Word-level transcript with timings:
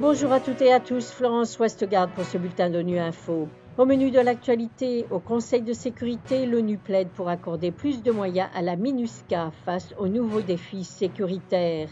Bonjour 0.00 0.32
à 0.32 0.40
toutes 0.40 0.62
et 0.62 0.72
à 0.72 0.80
tous, 0.80 1.10
Florence 1.10 1.58
Westgard 1.58 2.08
pour 2.08 2.24
ce 2.24 2.38
bulletin 2.38 2.70
d'ONU 2.70 2.98
Info. 2.98 3.48
Au 3.76 3.84
menu 3.84 4.10
de 4.10 4.18
l'actualité, 4.18 5.06
au 5.10 5.18
Conseil 5.18 5.62
de 5.62 5.72
sécurité, 5.72 6.46
l'ONU 6.46 6.78
plaide 6.78 7.10
pour 7.10 7.28
accorder 7.28 7.70
plus 7.70 8.02
de 8.02 8.10
moyens 8.10 8.48
à 8.54 8.62
la 8.62 8.76
MINUSCA 8.76 9.52
face 9.64 9.94
aux 9.98 10.08
nouveaux 10.08 10.40
défis 10.40 10.84
sécuritaires. 10.84 11.88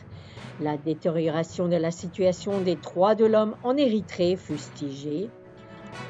La 0.61 0.77
détérioration 0.77 1.69
de 1.69 1.77
la 1.77 1.91
situation 1.91 2.61
des 2.61 2.77
droits 2.77 3.15
de 3.15 3.25
l'homme 3.25 3.55
en 3.63 3.77
Érythrée 3.77 4.37
fustigée. 4.37 5.29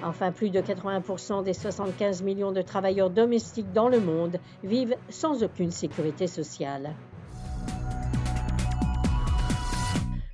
Enfin, 0.03 0.33
plus 0.33 0.51
de 0.51 0.61
80% 0.61 1.43
des 1.43 1.55
75 1.55 2.23
millions 2.23 2.53
de 2.53 2.63
travailleurs 2.63 3.11
domestiques 3.11 3.73
dans 3.73 3.89
le 3.89 4.01
monde 4.01 4.39
vivent 4.63 4.97
sans 5.09 5.43
aucune 5.43 5.71
sécurité 5.71 6.27
sociale. 6.27 6.95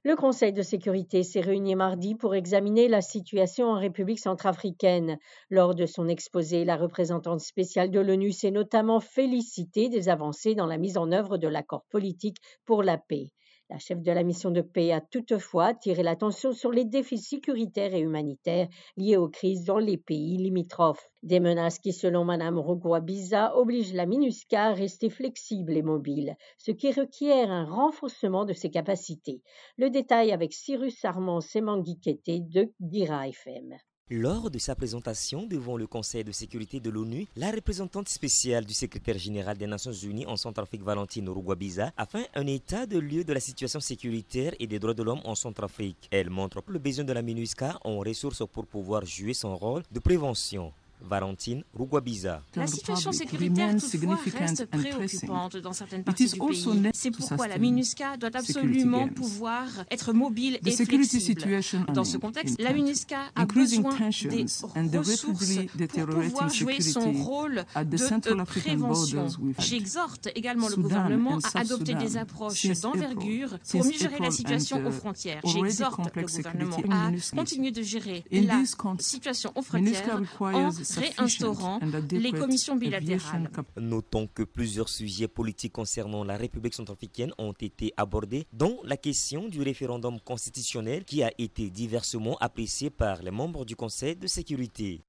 Le 0.05 0.17
Conseil 0.17 0.53
de 0.53 0.63
sécurité 0.63 1.23
s'est 1.23 1.41
réuni 1.41 1.77
mardi 1.77 2.17
pour 2.17 2.35
examiner 2.35 2.89
la 2.89 3.03
situation 3.03 3.67
en 3.67 3.79
République 3.79 4.19
centrafricaine. 4.19 5.17
Lors 5.49 5.77
de 5.77 5.87
son 5.87 6.09
exposé, 6.09 6.65
la 6.65 6.77
représentante 6.77 7.41
spéciale 7.41 7.93
de 7.93 8.01
l'ONU 8.01 8.33
s'est 8.33 8.51
notamment 8.51 8.99
félicitée 8.99 9.89
des 9.89 10.09
avancées 10.09 10.57
dans 10.57 10.67
la 10.67 10.79
mise 10.79 10.99
en 10.99 11.13
œuvre 11.13 11.39
de 11.39 11.47
l'accord 11.47 11.85
politique 11.89 12.39
pour 12.65 12.83
la 12.83 12.99
paix. 12.99 13.31
La 13.73 13.79
chef 13.79 14.03
de 14.03 14.13
la 14.13 14.23
mission 14.23 14.51
de 14.51 14.61
paix 14.61 14.93
a 14.93 15.01
toutefois 15.01 15.69
attiré 15.69 16.03
l'attention 16.03 16.53
sur 16.53 16.73
les 16.73 16.85
défis 16.85 17.17
sécuritaires 17.17 17.95
et 17.95 18.01
humanitaires 18.01 18.69
liés 18.99 19.17
aux 19.17 19.31
crises 19.31 19.65
dans 19.65 19.79
les 19.79 19.97
pays 19.97 20.37
limitrophes. 20.37 21.09
Des 21.23 21.41
menaces 21.41 21.79
qui, 21.79 21.95
selon 21.95 22.27
Mme 22.27 22.59
Rugwabiza, 22.59 23.57
obligent 23.57 23.95
la 23.95 24.05
MINUSCA 24.05 24.65
à 24.65 24.75
rester 24.75 25.09
flexible 25.09 25.75
et 25.75 25.81
mobile, 25.81 26.37
ce 26.59 26.71
qui 26.71 26.93
requiert 26.93 27.51
un 27.51 27.65
renforcement 27.65 28.45
de 28.45 28.53
ses 28.53 28.69
capacités. 28.69 29.41
Le 29.79 29.89
détail 29.89 30.33
avec 30.33 30.53
Cyrus 30.53 31.03
Armand 31.07 31.41
Semangikete 31.41 32.47
de 32.51 32.75
Gira 32.79 33.27
FM. 33.29 33.79
Lors 34.11 34.51
de 34.51 34.59
sa 34.59 34.75
présentation 34.75 35.47
devant 35.47 35.77
le 35.77 35.87
Conseil 35.87 36.25
de 36.25 36.33
sécurité 36.33 36.81
de 36.81 36.91
l'ONU, 36.91 37.27
la 37.37 37.51
représentante 37.51 38.09
spéciale 38.09 38.67
du 38.67 38.75
secrétaire 38.75 39.17
général 39.17 39.57
des 39.57 39.67
Nations 39.67 39.93
Unies 39.93 40.27
en 40.27 40.37
Centrafrique, 40.37 40.83
Valentine 40.83 41.27
Uruguabiza, 41.27 41.93
a 41.97 42.05
fait 42.05 42.29
un 42.35 42.47
état 42.47 42.85
de 42.85 42.99
lieu 42.99 43.25
de 43.25 43.33
la 43.33 43.41
situation 43.41 43.81
sécuritaire 43.81 44.55
et 44.59 44.67
des 44.67 44.79
droits 44.79 44.93
de 44.93 45.03
l'homme 45.03 45.23
en 45.25 45.35
Centrafrique. 45.35 46.09
Elle 46.11 46.31
montre 46.31 46.63
le 46.67 46.79
besoin 46.79 47.05
de 47.05 47.13
la 47.13 47.23
MINUSCA 47.23 47.79
en 47.85 48.01
ressources 48.01 48.43
pour 48.53 48.67
pouvoir 48.67 49.07
jouer 49.07 49.35
son 49.35 49.57
rôle 49.57 49.83
de 49.91 50.01
prévention. 50.01 50.73
Valentine 51.09 51.65
Rugwabiza. 51.75 52.43
La 52.57 52.67
situation 52.67 53.13
sécuritaire 53.13 53.77
toutefois 53.77 54.19
reste 54.39 54.67
préoccupante 54.67 55.57
dans 55.59 55.73
certaines 55.73 56.05
parties 56.05 56.27
du 56.27 56.39
pays. 56.39 56.91
C'est 56.95 57.11
pourquoi 57.11 57.49
la 57.49 57.59
MINUSCA 57.59 58.17
doit 58.17 58.31
absolument 58.35 59.09
pouvoir 59.09 59.67
être 59.91 60.13
mobile 60.13 60.59
et 60.65 60.71
flexible. 60.71 61.61
Dans 61.93 62.05
ce 62.05 62.17
contexte, 62.17 62.61
la 62.61 62.73
MINUSCA 62.73 63.19
a 63.35 63.47
besoin 63.47 63.97
des 64.31 64.99
ressources 64.99 65.53
pour 65.91 66.07
pouvoir 66.07 66.49
jouer 66.49 66.81
son 66.81 67.13
rôle 67.13 67.65
de 67.77 68.45
prévention. 68.45 69.27
J'exhorte 69.59 70.29
également 70.35 70.69
le 70.69 70.77
gouvernement 70.77 71.39
à 71.55 71.61
adopter 71.61 71.95
des 71.95 72.17
approches 72.17 72.67
d'envergure 72.81 73.59
pour 73.71 73.85
mieux 73.85 73.93
gérer 73.93 74.19
la 74.21 74.31
situation 74.31 74.85
aux 74.87 74.91
frontières. 74.91 75.41
J'exhorte 75.45 76.15
le 76.15 76.23
gouvernement 76.23 76.77
à 76.91 77.11
continuer 77.37 77.71
de 77.71 77.83
gérer 77.83 78.25
la 78.31 78.65
situation 78.99 79.53
aux 79.55 79.63
frontières 79.63 80.21
en 80.41 80.71
réinstaurant 80.97 81.81
les 82.11 82.33
commissions 82.33 82.77
bilatérales. 82.77 83.51
Notons 83.77 84.29
que 84.33 84.43
plusieurs 84.43 84.89
sujets 84.89 85.29
politiques 85.29 85.73
concernant 85.73 86.25
la 86.25 86.37
République 86.37 86.75
centrafricaine 86.75 87.33
ont 87.39 87.53
été 87.53 87.93
abordés, 87.97 88.47
dont 88.53 88.79
la 88.85 88.97
question 88.97 89.49
du 89.49 89.63
référendum 89.63 90.21
constitutionnel 90.21 91.05
qui 91.05 91.23
a 91.23 91.31
été 91.39 91.71
diversement 91.71 92.37
apprécié 92.41 92.91
par 92.91 93.23
les 93.23 93.31
membres 93.31 93.65
du 93.65 93.77
Conseil 93.77 94.17
de 94.17 94.27
sécurité. 94.27 95.03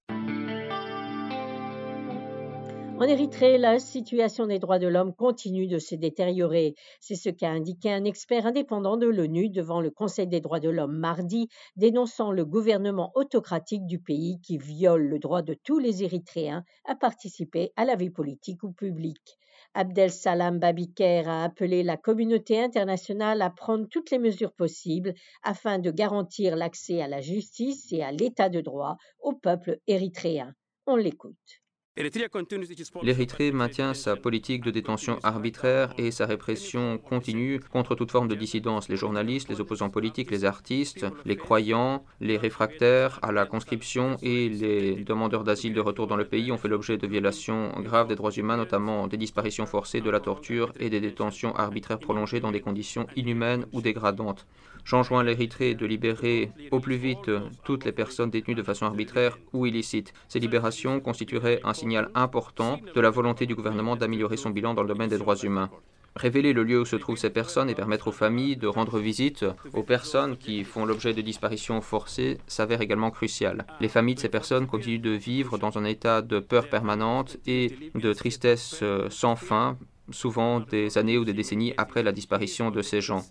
En 2.99 3.05
Érythrée, 3.05 3.57
la 3.57 3.79
situation 3.79 4.45
des 4.45 4.59
droits 4.59 4.77
de 4.77 4.87
l'homme 4.87 5.15
continue 5.15 5.67
de 5.67 5.79
se 5.79 5.95
détériorer. 5.95 6.75
C'est 7.01 7.15
ce 7.15 7.29
qu'a 7.29 7.49
indiqué 7.49 7.91
un 7.91 8.05
expert 8.05 8.45
indépendant 8.45 8.97
de 8.97 9.07
l'ONU 9.07 9.49
devant 9.49 9.81
le 9.81 9.89
Conseil 9.89 10.27
des 10.27 10.41
droits 10.41 10.59
de 10.59 10.69
l'homme 10.69 10.97
mardi, 10.97 11.49
dénonçant 11.75 12.31
le 12.31 12.45
gouvernement 12.45 13.11
autocratique 13.15 13.87
du 13.87 13.99
pays 13.99 14.39
qui 14.41 14.57
viole 14.57 15.07
le 15.07 15.17
droit 15.17 15.41
de 15.41 15.55
tous 15.55 15.79
les 15.79 16.03
Érythréens 16.03 16.63
à 16.85 16.95
participer 16.95 17.73
à 17.75 17.83
la 17.83 17.95
vie 17.95 18.11
politique 18.11 18.61
ou 18.63 18.71
publique. 18.71 19.37
Abdel 19.73 20.11
Salam 20.11 20.59
Babiker 20.59 21.23
a 21.25 21.43
appelé 21.43 21.81
la 21.81 21.97
communauté 21.97 22.61
internationale 22.61 23.41
à 23.41 23.49
prendre 23.49 23.87
toutes 23.89 24.11
les 24.11 24.19
mesures 24.19 24.53
possibles 24.53 25.15
afin 25.41 25.79
de 25.79 25.89
garantir 25.89 26.55
l'accès 26.55 27.01
à 27.01 27.07
la 27.07 27.21
justice 27.21 27.91
et 27.91 28.03
à 28.03 28.11
l'état 28.11 28.49
de 28.49 28.61
droit 28.61 28.97
au 29.19 29.33
peuple 29.33 29.79
érythréen. 29.87 30.53
On 30.85 30.95
l'écoute. 30.95 31.62
L'Érythrée 31.95 33.51
maintient 33.51 33.93
sa 33.93 34.15
politique 34.15 34.63
de 34.63 34.71
détention 34.71 35.19
arbitraire 35.21 35.93
et 35.99 36.09
sa 36.09 36.25
répression 36.25 36.97
continue 36.97 37.59
contre 37.59 37.93
toute 37.93 38.09
forme 38.09 38.27
de 38.27 38.33
dissidence. 38.33 38.89
Les 38.89 38.95
journalistes, 38.97 39.47
les 39.47 39.61
opposants 39.61 39.91
politiques, 39.91 40.31
les 40.31 40.43
artistes, 40.43 41.05
les 41.23 41.35
croyants, 41.35 42.03
les 42.19 42.37
réfractaires 42.37 43.19
à 43.21 43.31
la 43.31 43.45
conscription 43.45 44.17
et 44.23 44.49
les 44.49 45.03
demandeurs 45.03 45.43
d'asile 45.43 45.75
de 45.75 45.81
retour 45.81 46.07
dans 46.07 46.15
le 46.15 46.25
pays 46.25 46.51
ont 46.51 46.57
fait 46.57 46.67
l'objet 46.67 46.97
de 46.97 47.05
violations 47.05 47.69
graves 47.81 48.07
des 48.07 48.15
droits 48.15 48.31
humains, 48.31 48.57
notamment 48.57 49.05
des 49.07 49.17
disparitions 49.17 49.67
forcées, 49.67 50.01
de 50.01 50.09
la 50.09 50.19
torture 50.19 50.73
et 50.79 50.89
des 50.89 50.99
détentions 50.99 51.55
arbitraires 51.55 51.99
prolongées 51.99 52.39
dans 52.39 52.51
des 52.51 52.61
conditions 52.61 53.05
inhumaines 53.15 53.67
ou 53.71 53.81
dégradantes. 53.81 54.47
J'enjoins 54.83 55.23
l'Érythrée 55.23 55.75
de 55.75 55.85
libérer 55.85 56.51
au 56.71 56.79
plus 56.79 56.97
vite 56.97 57.31
toutes 57.63 57.85
les 57.85 57.93
personnes 57.93 58.31
détenues 58.31 58.55
de 58.55 58.63
façon 58.63 58.85
arbitraire 58.85 59.37
ou 59.53 59.65
illicite. 59.65 60.13
Ces 60.27 60.39
libérations 60.39 60.99
constitueraient 60.99 61.61
un 61.63 61.73
signal 61.83 62.09
important 62.15 62.79
de 62.95 63.01
la 63.01 63.09
volonté 63.09 63.45
du 63.45 63.55
gouvernement 63.55 63.97
d'améliorer 63.97 64.37
son 64.37 64.51
bilan 64.51 64.73
dans 64.73 64.83
le 64.83 64.87
domaine 64.87 65.09
des 65.09 65.17
droits 65.17 65.35
humains. 65.35 65.69
Révéler 66.15 66.53
le 66.53 66.63
lieu 66.63 66.79
où 66.79 66.85
se 66.85 66.95
trouvent 66.95 67.17
ces 67.17 67.29
personnes 67.29 67.69
et 67.69 67.75
permettre 67.75 68.07
aux 68.07 68.13
familles 68.13 68.55
de 68.55 68.67
rendre 68.67 68.99
visite 68.99 69.45
aux 69.73 69.83
personnes 69.83 70.37
qui 70.37 70.63
font 70.63 70.85
l'objet 70.85 71.13
de 71.13 71.21
disparitions 71.21 71.81
forcées 71.81 72.37
s'avère 72.47 72.79
également 72.79 73.11
crucial. 73.11 73.65
Les 73.81 73.89
familles 73.89 74.15
de 74.15 74.21
ces 74.21 74.29
personnes 74.29 74.65
continuent 74.65 75.01
de 75.01 75.09
vivre 75.09 75.57
dans 75.57 75.77
un 75.77 75.83
état 75.83 76.21
de 76.21 76.39
peur 76.39 76.69
permanente 76.69 77.35
et 77.45 77.75
de 77.95 78.13
tristesse 78.13 78.79
euh, 78.81 79.09
sans 79.09 79.35
fin, 79.35 79.77
souvent 80.11 80.61
des 80.61 80.97
années 80.97 81.17
ou 81.17 81.25
des 81.25 81.33
décennies 81.33 81.73
après 81.75 82.03
la 82.03 82.13
disparition 82.13 82.71
de 82.71 82.81
ces 82.81 83.01
gens. 83.01 83.23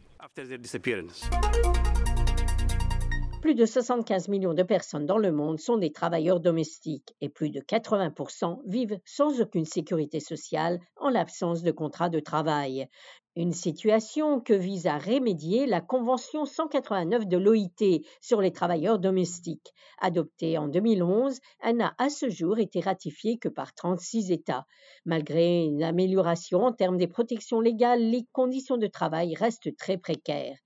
Plus 3.43 3.57
de 3.57 3.67
75 3.67 4.29
millions 4.29 4.55
de 4.55 4.63
personnes 4.63 5.05
dans 5.05 5.19
le 5.19 5.33
monde 5.33 5.59
sont 5.59 5.77
des 5.77 5.91
travailleurs 5.91 6.39
domestiques 6.39 7.13
et 7.21 7.29
plus 7.29 7.51
de 7.51 7.59
80% 7.59 8.61
vivent 8.67 9.01
sans 9.05 9.41
aucune 9.41 9.65
sécurité 9.65 10.21
sociale 10.21 10.79
en 10.95 11.09
l'absence 11.09 11.65
de 11.65 11.73
contrat 11.73 12.09
de 12.09 12.21
travail. 12.21 12.87
Une 13.35 13.53
situation 13.53 14.41
que 14.41 14.53
vise 14.53 14.87
à 14.87 14.97
remédier 14.97 15.67
la 15.67 15.81
Convention 15.81 16.45
189 16.45 17.27
de 17.27 17.37
l'OIT 17.37 18.05
sur 18.21 18.41
les 18.41 18.53
travailleurs 18.53 19.01
domestiques. 19.01 19.73
Adoptée 20.01 20.57
en 20.57 20.69
2011, 20.69 21.41
elle 21.65 21.79
n'a 21.79 21.97
à 21.99 22.11
ce 22.11 22.31
jour 22.31 22.61
été 22.61 22.79
ratifiée 22.79 23.39
que 23.39 23.49
par 23.49 23.75
36 23.75 24.31
États. 24.31 24.67
Malgré 25.05 25.65
une 25.65 25.83
amélioration 25.83 26.63
en 26.63 26.73
termes 26.73 26.97
des 26.97 27.09
protections 27.09 27.61
légales, 27.61 28.09
les 28.09 28.25
conditions 28.31 28.77
de 28.77 28.87
travail 28.87 29.35
restent 29.35 29.77
très 29.77 29.99
précaires. 29.99 30.59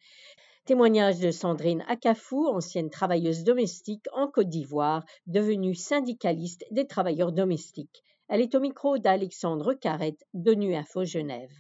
Témoignage 0.67 1.21
de 1.21 1.31
Sandrine 1.31 1.85
Akafou, 1.87 2.49
ancienne 2.49 2.91
travailleuse 2.91 3.45
domestique 3.45 4.07
en 4.13 4.27
Côte 4.27 4.49
d'Ivoire, 4.49 5.05
devenue 5.29 5.77
syndicaliste 5.77 6.65
des 6.73 6.89
travailleurs 6.89 7.31
domestiques. 7.31 8.03
Elle 8.27 8.41
est 8.41 8.53
au 8.57 8.59
micro 8.59 8.99
d'Alexandre 8.99 9.75
Carrette 9.75 10.27
de 10.35 10.55
Nu 10.55 10.75
Info 10.75 11.05
Genève. 11.05 11.55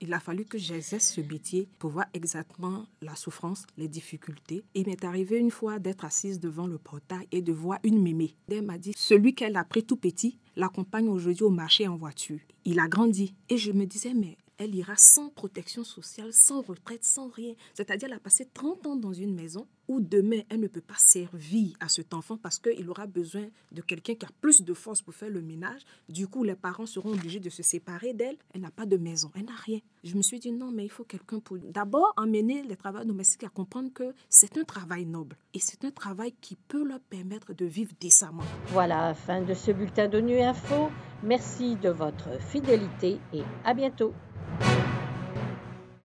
Il 0.00 0.14
a 0.14 0.20
fallu 0.20 0.46
que 0.46 0.56
j'exerce 0.56 1.04
ce 1.04 1.20
métier 1.20 1.68
pour 1.78 1.90
voir 1.90 2.06
exactement 2.14 2.86
la 3.02 3.14
souffrance, 3.14 3.66
les 3.76 3.88
difficultés. 3.88 4.64
Il 4.74 4.86
m'est 4.86 5.04
arrivé 5.04 5.36
une 5.36 5.50
fois 5.50 5.78
d'être 5.78 6.06
assise 6.06 6.40
devant 6.40 6.66
le 6.66 6.78
portail 6.78 7.28
et 7.32 7.42
de 7.42 7.52
voir 7.52 7.78
une 7.84 8.00
mémé. 8.00 8.36
Elle 8.50 8.62
m'a 8.62 8.78
dit, 8.78 8.94
celui 8.96 9.34
qu'elle 9.34 9.56
a 9.58 9.64
pris 9.64 9.84
tout 9.84 9.98
petit 9.98 10.38
l'accompagne 10.56 11.10
aujourd'hui 11.10 11.44
au 11.44 11.50
marché 11.50 11.88
en 11.88 11.96
voiture. 11.96 12.40
Il 12.64 12.80
a 12.80 12.88
grandi. 12.88 13.34
Et 13.50 13.58
je 13.58 13.72
me 13.72 13.84
disais, 13.84 14.14
mais 14.14 14.38
elle 14.58 14.74
ira 14.74 14.96
sans 14.96 15.28
protection 15.28 15.84
sociale, 15.84 16.32
sans 16.32 16.62
retraite, 16.62 17.04
sans 17.04 17.28
rien. 17.28 17.54
C'est-à-dire, 17.74 18.08
elle 18.08 18.16
a 18.16 18.20
passé 18.20 18.48
30 18.52 18.86
ans 18.86 18.96
dans 18.96 19.12
une 19.12 19.34
maison 19.34 19.66
où 19.88 20.00
demain, 20.00 20.40
elle 20.48 20.60
ne 20.60 20.66
peut 20.66 20.80
pas 20.80 20.96
servir 20.96 21.76
à 21.80 21.88
cet 21.88 22.12
enfant 22.12 22.36
parce 22.36 22.58
qu'il 22.58 22.88
aura 22.90 23.06
besoin 23.06 23.46
de 23.72 23.82
quelqu'un 23.82 24.14
qui 24.14 24.26
a 24.26 24.30
plus 24.40 24.62
de 24.62 24.74
force 24.74 25.00
pour 25.02 25.14
faire 25.14 25.30
le 25.30 25.42
ménage. 25.42 25.82
Du 26.08 26.26
coup, 26.26 26.42
les 26.42 26.56
parents 26.56 26.86
seront 26.86 27.12
obligés 27.12 27.40
de 27.40 27.50
se 27.50 27.62
séparer 27.62 28.12
d'elle. 28.12 28.36
Elle 28.52 28.62
n'a 28.62 28.70
pas 28.70 28.86
de 28.86 28.96
maison, 28.96 29.30
elle 29.36 29.44
n'a 29.44 29.54
rien. 29.54 29.78
Je 30.02 30.16
me 30.16 30.22
suis 30.22 30.40
dit 30.40 30.52
non, 30.52 30.72
mais 30.72 30.84
il 30.84 30.90
faut 30.90 31.04
quelqu'un 31.04 31.38
pour 31.38 31.58
d'abord 31.58 32.12
emmener 32.16 32.62
les 32.62 32.76
travailleurs 32.76 33.06
domestiques 33.06 33.44
à 33.44 33.48
comprendre 33.48 33.92
que 33.92 34.14
c'est 34.28 34.56
un 34.58 34.64
travail 34.64 35.06
noble 35.06 35.36
et 35.54 35.60
c'est 35.60 35.84
un 35.84 35.90
travail 35.90 36.34
qui 36.40 36.56
peut 36.56 36.84
leur 36.84 37.00
permettre 37.00 37.54
de 37.54 37.64
vivre 37.64 37.92
décemment. 38.00 38.44
Voilà, 38.68 39.14
fin 39.14 39.42
de 39.42 39.54
ce 39.54 39.70
bulletin 39.70 40.08
de 40.08 40.20
Nu 40.20 40.40
Info. 40.40 40.90
Merci 41.22 41.76
de 41.76 41.90
votre 41.90 42.40
fidélité 42.40 43.18
et 43.32 43.42
à 43.64 43.72
bientôt. 43.72 44.12